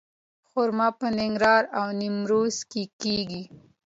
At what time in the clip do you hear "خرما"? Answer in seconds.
0.49-0.87